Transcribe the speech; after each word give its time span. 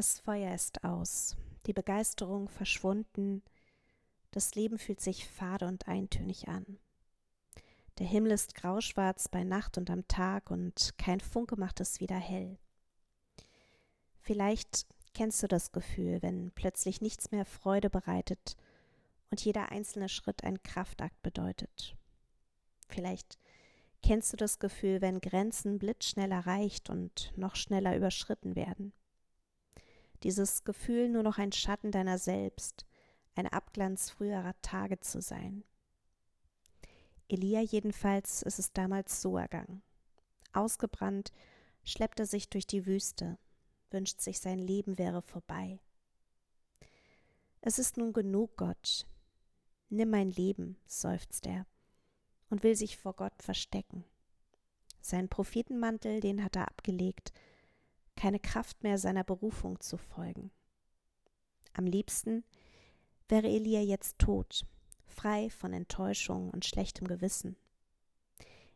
Das 0.00 0.18
Feuer 0.18 0.54
ist 0.54 0.82
aus, 0.82 1.36
die 1.66 1.74
Begeisterung 1.74 2.48
verschwunden, 2.48 3.42
das 4.30 4.54
Leben 4.54 4.78
fühlt 4.78 5.02
sich 5.02 5.28
fade 5.28 5.66
und 5.66 5.88
eintönig 5.88 6.48
an. 6.48 6.78
Der 7.98 8.06
Himmel 8.06 8.32
ist 8.32 8.54
grauschwarz 8.54 9.28
bei 9.28 9.44
Nacht 9.44 9.76
und 9.76 9.90
am 9.90 10.08
Tag 10.08 10.50
und 10.50 10.94
kein 10.96 11.20
Funke 11.20 11.56
macht 11.56 11.80
es 11.80 12.00
wieder 12.00 12.16
hell. 12.16 12.56
Vielleicht 14.20 14.86
kennst 15.12 15.42
du 15.42 15.48
das 15.48 15.70
Gefühl, 15.70 16.22
wenn 16.22 16.50
plötzlich 16.52 17.02
nichts 17.02 17.30
mehr 17.30 17.44
Freude 17.44 17.90
bereitet 17.90 18.56
und 19.30 19.44
jeder 19.44 19.70
einzelne 19.70 20.08
Schritt 20.08 20.44
ein 20.44 20.62
Kraftakt 20.62 21.20
bedeutet. 21.20 21.94
Vielleicht 22.88 23.38
kennst 24.02 24.32
du 24.32 24.38
das 24.38 24.60
Gefühl, 24.60 25.02
wenn 25.02 25.20
Grenzen 25.20 25.78
blitzschnell 25.78 26.32
erreicht 26.32 26.88
und 26.88 27.34
noch 27.36 27.54
schneller 27.54 27.94
überschritten 27.94 28.56
werden. 28.56 28.94
Dieses 30.22 30.64
Gefühl, 30.64 31.08
nur 31.08 31.22
noch 31.22 31.38
ein 31.38 31.52
Schatten 31.52 31.90
deiner 31.92 32.18
selbst, 32.18 32.84
ein 33.34 33.46
Abglanz 33.46 34.10
früherer 34.10 34.54
Tage 34.62 35.00
zu 35.00 35.20
sein. 35.20 35.64
Elia 37.28 37.60
jedenfalls 37.60 38.42
ist 38.42 38.58
es 38.58 38.72
damals 38.72 39.22
so 39.22 39.36
ergangen. 39.36 39.82
Ausgebrannt 40.52 41.32
schleppt 41.84 42.20
er 42.20 42.26
sich 42.26 42.48
durch 42.48 42.66
die 42.66 42.86
Wüste, 42.86 43.38
wünscht 43.90 44.20
sich 44.20 44.40
sein 44.40 44.58
Leben 44.58 44.98
wäre 44.98 45.22
vorbei. 45.22 45.78
Es 47.60 47.78
ist 47.78 47.96
nun 47.96 48.12
genug, 48.12 48.56
Gott. 48.56 49.06
Nimm 49.90 50.10
mein 50.10 50.30
Leben, 50.30 50.76
seufzt 50.86 51.46
er 51.46 51.66
und 52.48 52.62
will 52.62 52.74
sich 52.74 52.96
vor 52.96 53.14
Gott 53.14 53.42
verstecken. 53.42 54.04
Sein 55.00 55.28
Prophetenmantel, 55.28 56.20
den 56.20 56.44
hat 56.44 56.56
er 56.56 56.68
abgelegt, 56.68 57.32
keine 58.20 58.38
Kraft 58.38 58.82
mehr 58.82 58.98
seiner 58.98 59.24
Berufung 59.24 59.80
zu 59.80 59.96
folgen. 59.96 60.50
Am 61.72 61.86
liebsten 61.86 62.44
wäre 63.30 63.46
Elia 63.48 63.80
jetzt 63.80 64.18
tot, 64.18 64.66
frei 65.06 65.48
von 65.48 65.72
Enttäuschung 65.72 66.50
und 66.50 66.66
schlechtem 66.66 67.08
Gewissen. 67.08 67.56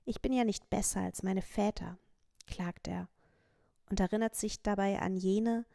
Ich 0.07 0.23
bin 0.23 0.33
ja 0.33 0.45
nicht 0.45 0.71
besser 0.71 1.01
als 1.01 1.23
meine 1.23 1.43
Väter, 1.43 1.99
klagt 2.47 2.89
er 2.89 3.11
und 3.91 4.01
erinnert 4.01 4.35
sich 4.35 4.63
dabei 4.63 5.01
an 5.01 5.15
jene, 5.15 5.67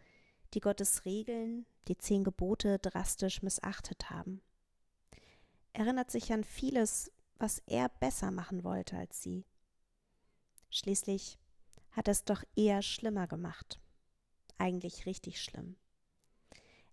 die 0.55 0.61
Gottes 0.61 1.05
Regeln, 1.05 1.67
die 1.87 1.97
zehn 1.97 2.23
Gebote 2.23 2.79
drastisch 2.79 3.43
missachtet 3.43 4.09
haben. 4.09 4.41
Erinnert 5.73 6.09
sich 6.09 6.33
an 6.33 6.43
vieles, 6.43 7.11
was 7.37 7.61
er 7.67 7.89
besser 7.89 8.31
machen 8.31 8.63
wollte 8.63 8.97
als 8.97 9.21
sie. 9.21 9.45
Schließlich 10.71 11.37
hat 11.91 12.07
es 12.07 12.23
doch 12.23 12.43
eher 12.55 12.81
schlimmer 12.81 13.27
gemacht. 13.27 13.79
Eigentlich 14.57 15.05
richtig 15.05 15.41
schlimm. 15.41 15.75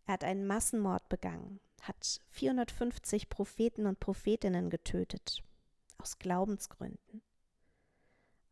Er 0.06 0.14
hat 0.14 0.24
einen 0.24 0.46
Massenmord 0.46 1.08
begangen, 1.08 1.60
hat 1.82 2.20
450 2.30 3.28
Propheten 3.28 3.86
und 3.86 4.00
Prophetinnen 4.00 4.70
getötet. 4.70 5.42
Aus 5.98 6.18
Glaubensgründen. 6.18 7.22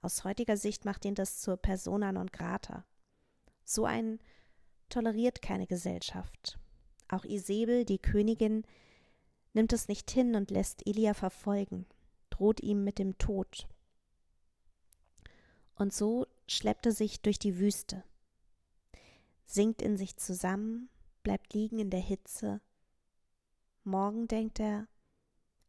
Aus 0.02 0.24
heutiger 0.24 0.56
Sicht 0.56 0.84
macht 0.84 1.04
ihn 1.04 1.14
das 1.14 1.40
zur 1.40 1.56
Persona 1.56 2.12
non 2.12 2.26
grata. 2.26 2.84
So 3.64 3.84
ein 3.84 4.18
toleriert 4.88 5.40
keine 5.40 5.66
Gesellschaft. 5.66 6.58
Auch 7.08 7.24
Isabel, 7.24 7.84
die 7.84 7.98
Königin, 7.98 8.66
nimmt 9.52 9.72
es 9.72 9.88
nicht 9.88 10.10
hin 10.10 10.34
und 10.34 10.50
lässt 10.50 10.86
Elia 10.86 11.14
verfolgen, 11.14 11.86
droht 12.30 12.60
ihm 12.60 12.84
mit 12.84 12.98
dem 12.98 13.16
Tod. 13.18 13.68
Und 15.76 15.92
so 15.92 16.26
schleppt 16.46 16.86
er 16.86 16.92
sich 16.92 17.20
durch 17.20 17.38
die 17.38 17.58
Wüste, 17.58 18.04
sinkt 19.46 19.82
in 19.82 19.96
sich 19.96 20.16
zusammen, 20.16 20.90
bleibt 21.22 21.54
liegen 21.54 21.78
in 21.78 21.90
der 21.90 22.00
Hitze. 22.00 22.60
Morgen, 23.82 24.28
denkt 24.28 24.60
er, 24.60 24.88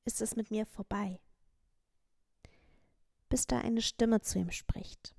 ist 0.04 0.22
es 0.22 0.36
mit 0.36 0.52
mir 0.52 0.66
vorbei. 0.66 1.20
Bis 3.30 3.48
da 3.48 3.60
eine 3.60 3.82
Stimme 3.82 4.22
zu 4.22 4.40
ihm 4.40 4.52
spricht. 4.52 5.16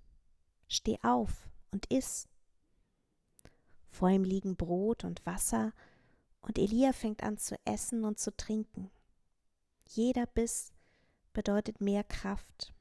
Steh 0.69 0.99
auf 1.03 1.49
und 1.71 1.91
iss. 1.93 2.29
Vor 3.91 4.09
ihm 4.11 4.25
liegen 4.25 4.57
Brot 4.57 5.05
und 5.05 5.25
Wasser, 5.27 5.73
und 6.41 6.59
Elia 6.59 6.93
fängt 6.93 7.23
an 7.25 7.39
zu 7.39 7.59
essen 7.65 8.05
und 8.05 8.21
zu 8.21 8.35
trinken. 8.37 8.91
Jeder 9.89 10.27
Biss 10.27 10.73
bedeutet 11.33 11.81
mehr 11.81 12.05
Kraft, 12.05 12.73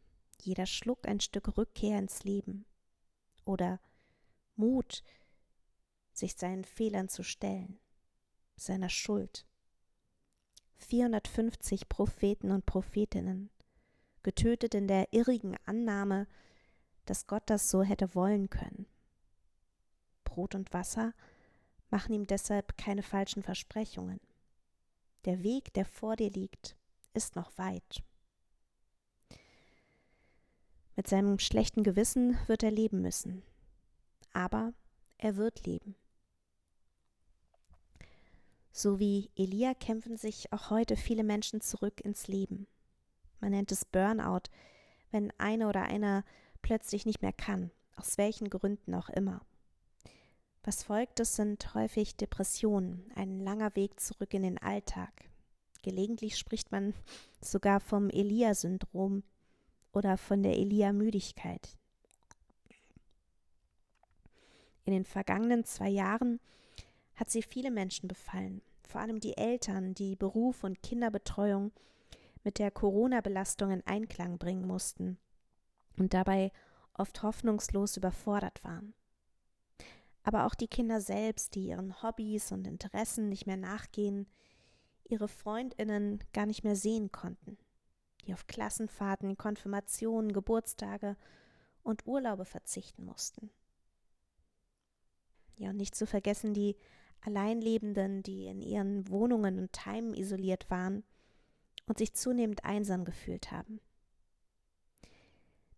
jeder 0.46 0.66
Schluck 0.66 1.08
ein 1.08 1.20
Stück 1.20 1.58
Rückkehr 1.58 1.98
ins 2.00 2.24
Leben 2.24 2.66
oder 3.46 3.80
Mut, 4.56 5.04
sich 6.14 6.36
seinen 6.36 6.64
Fehlern 6.64 7.10
zu 7.10 7.24
stellen, 7.24 7.80
seiner 8.56 8.90
Schuld. 8.90 9.46
450 10.78 11.90
Propheten 11.90 12.52
und 12.52 12.66
Prophetinnen, 12.66 13.50
getötet 14.24 14.76
in 14.76 14.88
der 14.88 15.12
irrigen 15.14 15.56
Annahme, 15.66 16.28
dass 17.06 17.28
Gott 17.28 17.44
das 17.48 17.70
so 17.70 17.84
hätte 17.84 18.16
wollen 18.16 18.50
können. 18.50 18.88
Brot 20.24 20.56
und 20.56 20.74
Wasser 20.74 21.14
machen 21.90 22.14
ihm 22.14 22.28
deshalb 22.28 22.78
keine 22.78 23.04
falschen 23.04 23.44
Versprechungen. 23.44 24.20
Der 25.26 25.44
Weg, 25.44 25.74
der 25.74 25.86
vor 25.86 26.16
dir 26.16 26.30
liegt, 26.30 26.76
ist 27.14 27.36
noch 27.36 27.58
weit. 27.58 28.04
Mit 30.96 31.08
seinem 31.08 31.40
schlechten 31.40 31.84
Gewissen 31.84 32.38
wird 32.48 32.64
er 32.64 32.72
leben 32.72 33.02
müssen. 33.02 33.44
Aber 34.34 34.74
er 35.18 35.36
wird 35.36 35.66
leben. 35.66 35.96
So 38.72 39.00
wie 39.00 39.30
Elia 39.36 39.74
kämpfen 39.74 40.18
sich 40.18 40.52
auch 40.52 40.70
heute 40.70 40.98
viele 40.98 41.24
Menschen 41.24 41.62
zurück 41.62 42.02
ins 42.02 42.28
Leben. 42.28 42.68
Man 43.40 43.52
nennt 43.52 43.72
es 43.72 43.86
Burnout, 43.86 44.50
wenn 45.12 45.32
eine 45.38 45.68
oder 45.68 45.84
einer 45.84 46.26
plötzlich 46.62 47.06
nicht 47.06 47.22
mehr 47.22 47.34
kann, 47.34 47.72
aus 47.96 48.18
welchen 48.18 48.50
Gründen 48.50 48.94
auch 48.94 49.10
immer. 49.10 49.42
Was 50.64 50.84
folgt, 50.84 51.20
das 51.20 51.36
sind 51.36 51.74
häufig 51.74 52.16
Depressionen, 52.18 53.10
ein 53.16 53.40
langer 53.40 53.76
Weg 53.76 54.00
zurück 54.00 54.34
in 54.34 54.44
den 54.44 54.58
Alltag. 54.58 55.30
Gelegentlich 55.84 56.38
spricht 56.38 56.72
man 56.72 56.94
sogar 57.40 57.80
vom 57.80 58.10
Elia-Syndrom 58.10 59.24
oder 59.96 60.18
von 60.18 60.44
der 60.44 60.58
Elia-Müdigkeit. 60.58 61.78
In 64.84 64.94
den 64.94 65.06
vergangenen 65.06 65.64
zwei 65.64 65.90
Jahren 65.90 66.40
hat 67.16 67.30
sie 67.30 67.42
viele 67.42 67.72
Menschen 67.72 68.08
befallen, 68.08 68.62
vor 68.88 69.02
allem 69.02 69.20
die 69.20 69.38
Eltern, 69.38 69.96
die 69.96 70.16
Beruf 70.16 70.64
und 70.64 70.84
Kinderbetreuung 70.84 71.72
mit 72.44 72.60
der 72.60 72.70
Corona-Belastung 72.70 73.72
in 73.72 73.88
Einklang 73.88 74.38
bringen 74.38 74.68
mussten 74.68 75.18
und 75.98 76.14
dabei 76.14 76.52
oft 76.94 77.24
hoffnungslos 77.24 77.98
überfordert 77.98 78.64
waren 78.64 78.94
aber 80.26 80.48
auch 80.48 80.56
die 80.56 80.68
Kinder 80.68 81.00
selbst, 81.02 81.54
die 81.54 81.68
ihren 81.68 82.02
Hobbys 82.02 82.52
und 82.52 82.66
Interessen 82.66 83.30
nicht 83.30 83.46
mehr 83.46 83.58
nachgehen, 83.58 84.28
ihre 85.08 85.28
Freundinnen 85.28 86.20
gar 86.34 86.48
nicht 86.48 86.64
mehr 86.64 86.76
sehen 86.76 87.12
konnten, 87.12 87.58
die 88.25 88.34
auf 88.34 88.47
Klassenfahrten, 88.47 89.38
Konfirmationen, 89.38 90.34
Geburtstage 90.34 91.16
und 91.84 92.06
Urlaube 92.06 92.46
verzichten 92.46 93.06
mussten. 93.06 93.50
Ja, 95.58 95.69
und 95.69 95.78
nicht 95.78 95.96
zu 95.96 96.06
vergessen 96.06 96.53
die 96.53 96.75
Alleinlebenden, 97.22 98.24
die 98.24 98.46
in 98.47 98.62
ihren 98.62 99.09
Wohnungen 99.09 99.59
und 99.59 99.85
Heimen 99.85 100.14
isoliert 100.14 100.69
waren 100.69 101.03
und 101.88 101.97
sich 101.97 102.14
zunehmend 102.14 102.66
einsam 102.66 103.05
gefühlt 103.05 103.52
haben. 103.52 103.79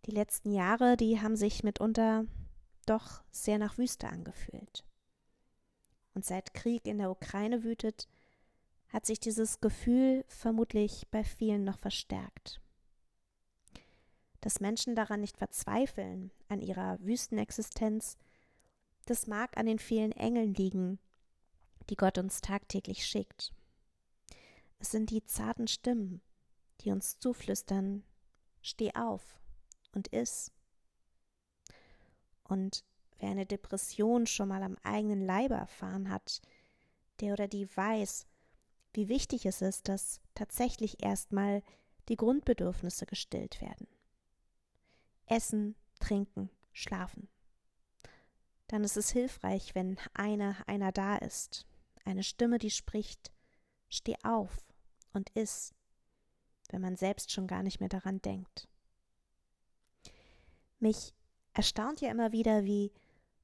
Die 0.05 0.11
letzten 0.11 0.51
Jahre, 0.51 0.97
die 0.97 1.21
haben 1.21 1.35
sich 1.35 1.63
mitunter 1.63 2.25
doch 2.85 3.23
sehr 3.31 3.59
nach 3.59 3.77
Wüste 3.77 4.07
angefühlt. 4.07 4.85
Und 6.13 6.25
seit 6.25 6.53
Krieg 6.53 6.87
in 6.87 6.97
der 6.97 7.11
Ukraine 7.11 7.63
wütet, 7.63 8.07
hat 8.89 9.05
sich 9.05 9.19
dieses 9.19 9.59
Gefühl 9.59 10.23
vermutlich 10.27 11.07
bei 11.11 11.23
vielen 11.23 11.63
noch 11.63 11.77
verstärkt. 11.77 12.61
Dass 14.41 14.59
Menschen 14.59 14.95
daran 14.95 15.21
nicht 15.21 15.37
verzweifeln, 15.37 16.31
an 16.47 16.61
ihrer 16.61 16.99
Wüstenexistenz, 17.01 18.17
das 19.05 19.27
mag 19.27 19.57
an 19.57 19.65
den 19.65 19.79
vielen 19.79 20.11
Engeln 20.11 20.53
liegen, 20.53 20.99
die 21.89 21.95
Gott 21.95 22.17
uns 22.17 22.41
tagtäglich 22.41 23.05
schickt. 23.05 23.53
Es 24.79 24.91
sind 24.91 25.09
die 25.09 25.23
zarten 25.23 25.67
Stimmen, 25.67 26.21
die 26.81 26.91
uns 26.91 27.19
zuflüstern, 27.19 28.03
steh 28.61 28.93
auf 28.95 29.39
und 29.93 30.07
iss. 30.09 30.51
Und 32.43 32.85
wer 33.19 33.29
eine 33.29 33.45
Depression 33.45 34.27
schon 34.27 34.49
mal 34.49 34.63
am 34.63 34.77
eigenen 34.83 35.21
Leibe 35.21 35.55
erfahren 35.55 36.09
hat, 36.09 36.41
der 37.19 37.33
oder 37.33 37.47
die 37.47 37.67
weiß, 37.75 38.27
wie 38.97 39.09
wichtig 39.09 39.45
es 39.45 39.61
ist, 39.61 39.89
dass 39.89 40.21
tatsächlich 40.33 41.03
erstmal 41.03 41.61
die 42.09 42.15
Grundbedürfnisse 42.15 43.05
gestillt 43.05 43.61
werden. 43.61 43.87
Essen, 45.27 45.75
trinken, 45.99 46.49
schlafen. 46.73 47.29
dann 48.69 48.83
ist 48.83 48.97
es 48.97 49.11
hilfreich, 49.11 49.75
wenn 49.75 49.97
eine, 50.15 50.57
einer 50.67 50.91
da 50.91 51.15
ist, 51.15 51.67
eine 52.05 52.23
Stimme, 52.23 52.57
die 52.57 52.71
spricht, 52.71 53.31
steh 53.87 54.15
auf 54.23 54.65
und 55.13 55.29
iss, 55.35 55.75
wenn 56.69 56.81
man 56.81 56.95
selbst 56.95 57.31
schon 57.31 57.45
gar 57.45 57.61
nicht 57.61 57.79
mehr 57.79 57.89
daran 57.89 58.19
denkt. 58.23 58.67
Mich 60.79 61.13
erstaunt 61.53 62.01
ja 62.01 62.09
immer 62.09 62.31
wieder, 62.31 62.65
wie 62.65 62.91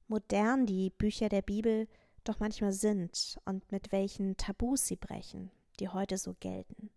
modern 0.07 0.65
die 0.65 0.89
Bücher 0.89 1.29
der 1.29 1.43
Bibel 1.43 1.87
doch 2.23 2.39
manchmal 2.39 2.73
sind 2.73 3.39
und 3.45 3.71
mit 3.71 3.91
welchen 3.91 4.37
Tabus 4.37 4.87
sie 4.87 4.95
brechen, 4.95 5.51
die 5.79 5.89
heute 5.89 6.17
so 6.17 6.35
gelten. 6.39 6.89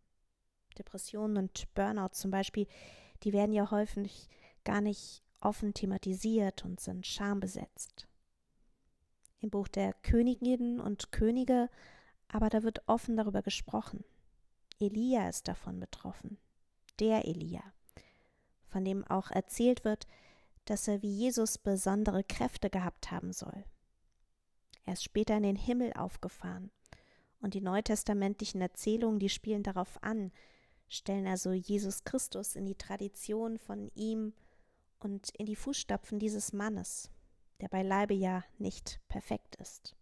Depressionen 0.79 1.37
und 1.37 1.73
Burnout 1.75 2.13
zum 2.13 2.31
Beispiel, 2.31 2.67
die 3.23 3.33
werden 3.33 3.53
ja 3.53 3.71
häufig 3.71 4.29
gar 4.65 4.81
nicht 4.81 5.23
offen 5.41 5.75
thematisiert 5.75 6.65
und 6.65 6.81
sind 6.81 7.07
schambesetzt. 7.07 8.09
Im 9.41 9.51
Buch 9.51 9.69
der 9.69 9.93
Königinnen 9.93 10.81
und 10.81 11.13
Könige 11.13 11.71
aber 12.29 12.49
da 12.49 12.63
wird 12.63 12.83
offen 12.87 13.17
darüber 13.17 13.43
gesprochen. 13.43 14.05
Elia 14.79 15.29
ist 15.29 15.49
davon 15.49 15.81
betroffen. 15.81 16.39
Der 16.99 17.27
Elia, 17.27 17.63
von 18.67 18.85
dem 18.85 19.05
auch 19.05 19.31
erzählt 19.31 19.85
wird, 19.85 20.07
dass 20.65 20.89
er 20.89 21.03
wie 21.03 21.13
Jesus 21.13 21.59
besondere 21.59 22.25
Kräfte 22.25 22.71
gehabt 22.71 23.11
haben 23.11 23.33
soll. 23.33 23.65
Er 24.87 24.95
ist 24.95 25.05
später 25.05 25.37
in 25.37 25.43
den 25.43 25.57
Himmel 25.57 25.93
aufgefahren, 25.93 26.71
und 27.41 27.55
die 27.55 27.61
neutestamentlichen 27.61 28.61
Erzählungen, 28.61 29.19
die 29.19 29.29
spielen 29.29 29.63
darauf 29.63 30.03
an, 30.03 30.33
stellen 30.89 31.27
also 31.27 31.53
Jesus 31.53 32.05
Christus 32.05 32.57
in 32.57 32.65
die 32.65 32.77
Tradition 32.77 33.59
von 33.59 33.91
ihm 33.95 34.33
und 35.01 35.31
in 35.31 35.47
die 35.47 35.57
Fußstapfen 35.57 36.19
dieses 36.19 36.53
Mannes, 36.53 37.11
der 37.61 37.69
beileibe 37.69 38.15
ja 38.15 38.45
nicht 38.59 39.01
perfekt 39.09 39.57
ist. 39.57 39.97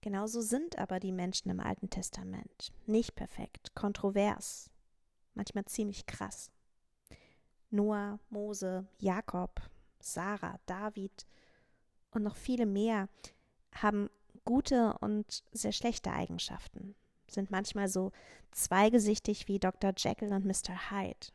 Genauso 0.00 0.40
sind 0.40 0.78
aber 0.78 0.98
die 0.98 1.12
Menschen 1.12 1.50
im 1.50 1.60
Alten 1.60 1.88
Testament 1.88 2.72
nicht 2.86 3.14
perfekt, 3.14 3.74
kontrovers, 3.74 4.70
manchmal 5.34 5.64
ziemlich 5.66 6.06
krass. 6.06 6.50
Noah, 7.70 8.18
Mose, 8.28 8.86
Jakob, 8.98 9.62
Sarah, 10.00 10.58
David 10.66 11.26
und 12.12 12.22
noch 12.22 12.36
viele 12.36 12.66
mehr 12.66 13.08
haben 13.74 14.08
gute 14.44 14.96
und 15.00 15.42
sehr 15.52 15.72
schlechte 15.72 16.12
Eigenschaften, 16.12 16.94
sind 17.28 17.50
manchmal 17.50 17.88
so 17.88 18.12
zweigesichtig 18.50 19.48
wie 19.48 19.58
Dr. 19.58 19.92
Jekyll 19.96 20.32
und 20.32 20.44
Mr. 20.44 20.90
Hyde. 20.90 21.28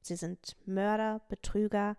Sie 0.00 0.16
sind 0.16 0.56
Mörder, 0.64 1.20
Betrüger, 1.28 1.96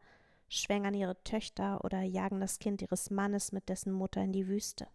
schwängern 0.47 0.93
ihre 0.93 1.21
Töchter 1.23 1.83
oder 1.83 2.01
jagen 2.01 2.39
das 2.39 2.59
Kind 2.59 2.81
ihres 2.81 3.09
Mannes 3.11 3.51
mit 3.51 3.69
dessen 3.69 3.93
Mutter 3.93 4.21
in 4.21 4.33
die 4.33 4.47
Wüste. 4.47 4.87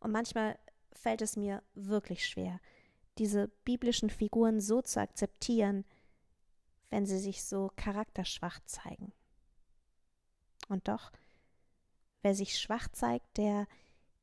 Und 0.00 0.12
manchmal 0.12 0.58
fällt 0.92 1.22
es 1.22 1.36
mir 1.36 1.62
wirklich 1.74 2.26
schwer, 2.26 2.60
diese 3.18 3.48
biblischen 3.64 4.10
Figuren 4.10 4.60
so 4.60 4.82
zu 4.82 5.00
akzeptieren, 5.00 5.84
wenn 6.90 7.06
sie 7.06 7.18
sich 7.18 7.42
so 7.42 7.70
charakterschwach 7.76 8.60
zeigen. 8.66 9.12
Und 10.68 10.88
doch, 10.88 11.10
wer 12.26 12.34
sich 12.34 12.58
schwach 12.58 12.88
zeigt, 12.88 13.36
der 13.36 13.68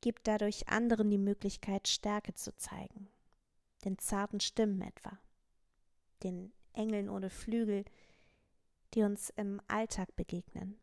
gibt 0.02 0.28
dadurch 0.28 0.68
anderen 0.68 1.10
die 1.10 1.18
Möglichkeit, 1.18 1.88
Stärke 1.88 2.34
zu 2.34 2.54
zeigen, 2.58 3.08
den 3.86 3.98
zarten 3.98 4.42
Stimmen 4.42 4.82
etwa, 4.82 5.18
den 6.22 6.52
Engeln 6.74 7.08
ohne 7.08 7.30
Flügel, 7.30 7.86
die 8.94 9.04
uns 9.04 9.30
im 9.30 9.62
Alltag 9.70 10.18
begegnen. 10.18 10.78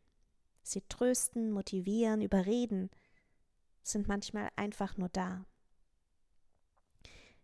Sie 0.62 0.80
trösten, 0.88 1.52
motivieren, 1.52 2.22
überreden, 2.22 2.88
sind 3.82 4.08
manchmal 4.08 4.48
einfach 4.56 4.96
nur 4.96 5.10
da. 5.10 5.44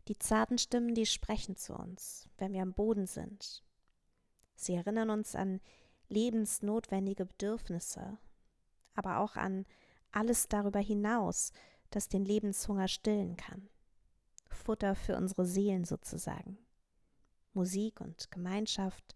Die 0.09 0.19
zarten 0.19 0.57
Stimmen, 0.57 0.95
die 0.95 1.05
sprechen 1.05 1.57
zu 1.57 1.75
uns, 1.75 2.31
wenn 2.39 2.55
wir 2.55 2.63
am 2.63 2.73
Boden 2.73 3.07
sind. 3.07 3.63
Sie 4.55 4.73
erinnern 4.73 5.11
uns 5.11 5.35
an 5.35 5.61
lebensnotwendige 6.09 7.27
Bedürfnisse, 7.27 8.17
aber 8.97 9.19
auch 9.19 9.37
an 9.37 9.67
alles 10.13 10.49
darüber 10.49 10.81
hinaus, 10.81 11.53
das 11.91 12.09
den 12.09 12.25
Lebenshunger 12.25 12.89
stillen 12.89 13.37
kann. 13.37 13.69
Futter 14.51 14.95
für 14.95 15.17
unsere 15.17 15.45
Seelen 15.45 15.85
sozusagen. 15.85 16.59
Musik 17.53 18.01
und 18.01 18.31
Gemeinschaft, 18.31 19.15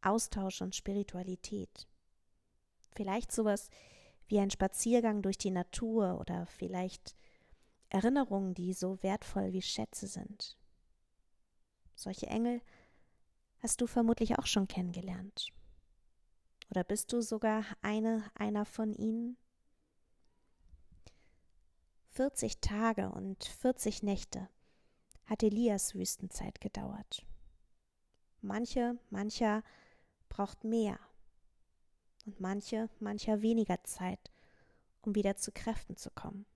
Austausch 0.00 0.62
und 0.62 0.74
Spiritualität. 0.74 1.88
Vielleicht 2.94 3.32
sowas 3.32 3.68
wie 4.28 4.38
ein 4.38 4.50
Spaziergang 4.50 5.22
durch 5.22 5.38
die 5.38 5.50
Natur 5.50 6.18
oder 6.20 6.46
vielleicht 6.46 7.14
Erinnerungen, 7.88 8.54
die 8.54 8.72
so 8.72 9.02
wertvoll 9.02 9.52
wie 9.52 9.62
Schätze 9.62 10.06
sind. 10.06 10.56
Solche 11.94 12.26
Engel 12.26 12.60
hast 13.60 13.80
du 13.80 13.86
vermutlich 13.86 14.38
auch 14.38 14.46
schon 14.46 14.68
kennengelernt. 14.68 15.48
Oder 16.70 16.84
bist 16.84 17.12
du 17.12 17.20
sogar 17.20 17.64
eine 17.82 18.24
einer 18.34 18.64
von 18.64 18.92
ihnen? 18.92 19.36
40 22.10 22.60
Tage 22.60 23.10
und 23.10 23.44
40 23.44 24.02
Nächte 24.02 24.48
hat 25.26 25.42
Elias 25.42 25.94
Wüstenzeit 25.94 26.60
gedauert. 26.60 27.26
Manche, 28.40 28.98
mancher 29.10 29.62
braucht 30.28 30.64
mehr 30.64 30.98
und 32.24 32.40
manche, 32.40 32.88
mancher 33.00 33.42
weniger 33.42 33.82
Zeit, 33.84 34.30
um 35.02 35.14
wieder 35.14 35.36
zu 35.36 35.52
Kräften 35.52 35.96
zu 35.96 36.10
kommen. 36.10 36.46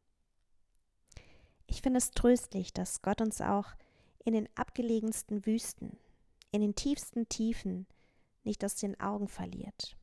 Ich 1.66 1.82
finde 1.82 1.98
es 1.98 2.10
tröstlich, 2.10 2.72
dass 2.72 3.02
Gott 3.02 3.20
uns 3.20 3.40
auch 3.40 3.74
in 4.24 4.32
den 4.34 4.48
abgelegensten 4.56 5.46
Wüsten, 5.46 5.98
in 6.50 6.60
den 6.60 6.74
tiefsten 6.74 7.28
Tiefen 7.28 7.86
nicht 8.44 8.64
aus 8.64 8.76
den 8.76 8.98
Augen 9.00 9.28
verliert. 9.28 9.96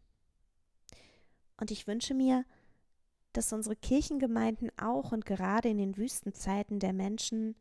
Und 1.58 1.72
ich 1.72 1.88
wünsche 1.88 2.14
mir, 2.14 2.46
dass 3.34 3.54
unsere 3.54 3.76
Kirchengemeinden 3.76 4.72
auch 4.80 5.12
und 5.12 5.26
gerade 5.26 5.70
in 5.70 5.78
den 5.78 5.98
Wüstenzeiten 5.98 6.80
der 6.80 6.94
Menschen 6.94 7.56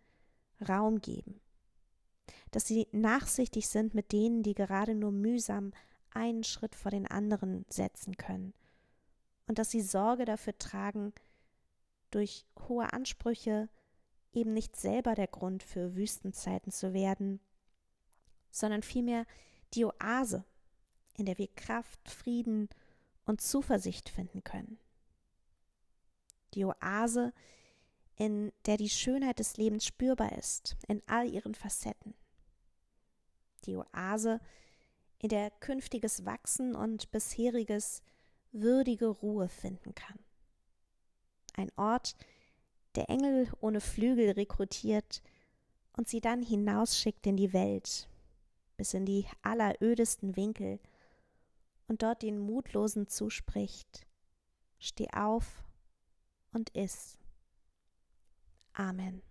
Raum 0.67 1.01
geben, 1.01 1.41
dass 2.51 2.67
sie 2.67 2.89
nachsichtig 2.93 3.69
sind 3.69 3.95
mit 3.95 4.13
denen, 4.13 4.43
die 4.43 4.55
gerade 4.55 4.95
nur 4.95 5.13
mühsam 5.13 5.73
einen 6.11 6.45
Schritt 6.45 6.75
vor 6.75 6.91
den 6.91 7.07
anderen 7.07 7.67
setzen 7.69 8.17
können. 8.17 8.55
Und 9.47 9.59
dass 9.59 9.71
sie 9.71 9.83
Sorge 9.83 10.25
dafür 10.25 10.57
tragen, 10.57 11.13
durch 12.11 12.47
hohe 12.69 12.93
Ansprüche 12.93 13.69
eben 14.33 14.53
nicht 14.53 14.77
selber 14.77 15.15
der 15.15 15.27
Grund 15.27 15.63
für 15.63 15.95
Wüstenzeiten 15.95 16.73
zu 16.73 16.95
werden, 16.95 17.41
sondern 18.51 18.83
vielmehr 18.83 19.27
die 19.75 19.85
Oase, 19.85 20.45
in 21.15 21.27
der 21.27 21.39
wir 21.39 21.49
Kraft, 21.55 22.09
Frieden 22.09 22.69
und 23.27 23.41
Zuversicht 23.41 24.09
finden 24.09 24.43
können. 24.43 24.79
Die 26.55 26.65
Oase, 26.65 27.33
in 28.17 28.53
der 28.65 28.79
die 28.79 28.89
Schönheit 28.89 29.39
des 29.39 29.57
Lebens 29.59 29.85
spürbar 29.85 30.33
ist, 30.39 30.77
in 30.89 31.03
all 31.07 31.29
ihren 31.29 31.55
Facetten. 31.55 32.15
Die 33.67 33.77
Oase, 33.77 34.41
in 35.19 35.29
der 35.29 35.51
künftiges 35.51 36.25
Wachsen 36.25 36.75
und 36.75 37.11
bisheriges 37.11 38.03
würdige 38.53 39.09
Ruhe 39.09 39.49
finden 39.49 39.95
kann. 39.95 40.19
Ein 41.55 41.71
Ort, 41.77 42.17
der 42.95 43.11
Engel 43.11 43.51
ohne 43.61 43.81
Flügel 43.81 44.31
rekrutiert 44.31 45.23
und 45.95 46.09
sie 46.09 46.21
dann 46.21 46.43
hinausschickt 46.43 47.27
in 47.27 47.37
die 47.37 47.53
Welt, 47.53 48.09
bis 48.77 48.95
in 48.95 49.05
die 49.05 49.27
allerödesten 49.43 50.37
Winkel 50.37 50.79
und 51.89 52.03
dort 52.03 52.23
den 52.23 52.39
Mutlosen 52.39 53.09
zuspricht, 53.09 54.07
steh 54.79 55.09
auf 55.13 55.65
und 56.53 56.71
iss. 56.71 57.19
Amen. 58.73 59.23